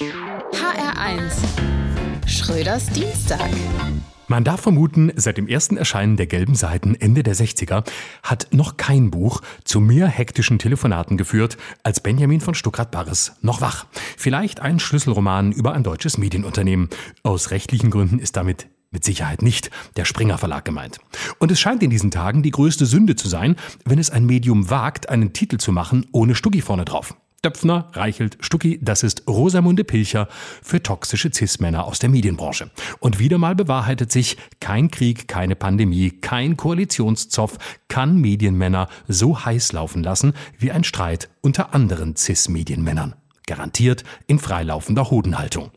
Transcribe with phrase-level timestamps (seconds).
[0.00, 1.34] HR1
[2.26, 3.50] Schröders Dienstag.
[4.26, 7.84] Man darf vermuten, seit dem ersten Erscheinen der gelben Seiten Ende der 60er
[8.22, 13.84] hat noch kein Buch zu mehr hektischen Telefonaten geführt als Benjamin von Stuckrad-Barres noch wach.
[14.16, 16.88] Vielleicht ein Schlüsselroman über ein deutsches Medienunternehmen.
[17.22, 21.00] Aus rechtlichen Gründen ist damit mit Sicherheit nicht der Springer Verlag gemeint.
[21.38, 24.70] Und es scheint in diesen Tagen die größte Sünde zu sein, wenn es ein Medium
[24.70, 27.14] wagt, einen Titel zu machen ohne Stuggi vorne drauf.
[27.44, 30.28] Döpfner, Reichelt, Stucki, das ist Rosamunde Pilcher
[30.62, 32.70] für toxische Cis-Männer aus der Medienbranche.
[33.00, 37.58] Und wieder mal bewahrheitet sich, kein Krieg, keine Pandemie, kein Koalitionszoff
[37.88, 43.16] kann Medienmänner so heiß laufen lassen wie ein Streit unter anderen Cis-Medienmännern.
[43.46, 45.72] Garantiert in freilaufender Hodenhaltung.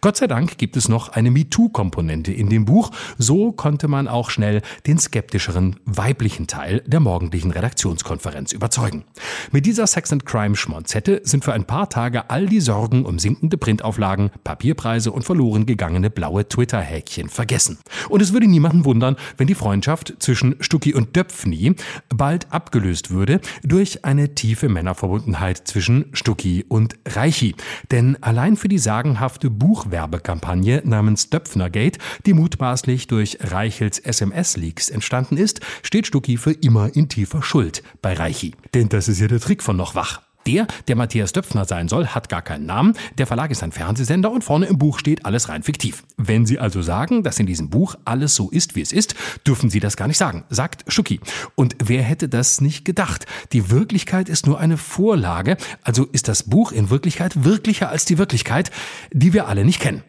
[0.00, 2.90] Gott sei Dank gibt es noch eine MeToo-Komponente in dem Buch.
[3.18, 9.04] So konnte man auch schnell den skeptischeren weiblichen Teil der morgendlichen Redaktionskonferenz überzeugen.
[9.50, 13.18] Mit dieser Sex and Crime Schmonzette sind für ein paar Tage all die Sorgen um
[13.18, 17.78] sinkende Printauflagen, Papierpreise und verloren gegangene blaue Twitter-Häkchen vergessen.
[18.08, 21.74] Und es würde niemanden wundern, wenn die Freundschaft zwischen Stucki und Döpfni
[22.08, 27.56] bald abgelöst würde durch eine tiefe Männerverbundenheit zwischen Stucki und Reichi.
[27.90, 29.50] Denn allein für die sagenhafte
[29.88, 37.08] Buchwerbekampagne namens Döpfnergate, die mutmaßlich durch Reichels SMS-Leaks entstanden ist, steht Stucki für immer in
[37.08, 38.54] tiefer Schuld bei Reichi.
[38.74, 40.27] Denn das ist ja der Trick von noch wach.
[40.48, 42.94] Der, der Matthias Döpfner sein soll, hat gar keinen Namen.
[43.18, 46.04] Der Verlag ist ein Fernsehsender und vorne im Buch steht alles rein fiktiv.
[46.16, 49.14] Wenn Sie also sagen, dass in diesem Buch alles so ist, wie es ist,
[49.46, 51.20] dürfen Sie das gar nicht sagen, sagt Schucki.
[51.54, 53.26] Und wer hätte das nicht gedacht?
[53.52, 58.16] Die Wirklichkeit ist nur eine Vorlage, also ist das Buch in Wirklichkeit wirklicher als die
[58.16, 58.70] Wirklichkeit,
[59.12, 60.02] die wir alle nicht kennen.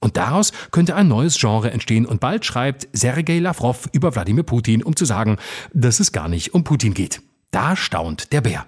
[0.00, 4.82] Und daraus könnte ein neues Genre entstehen und bald schreibt Sergei Lavrov über Wladimir Putin,
[4.82, 5.36] um zu sagen,
[5.74, 7.20] dass es gar nicht um Putin geht.
[7.50, 8.66] Da staunt der Bär.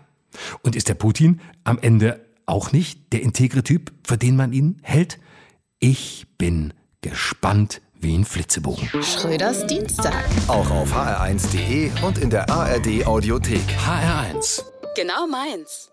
[0.63, 4.79] Und ist der Putin am Ende auch nicht der integre Typ, für den man ihn
[4.83, 5.19] hält?
[5.79, 8.89] Ich bin gespannt wie ein Flitzebogen.
[9.03, 10.25] Schröders Dienstag.
[10.49, 13.63] Auch auf hr1.de und in der ARD Audiothek.
[13.85, 14.63] HR1.
[14.95, 15.91] Genau meins.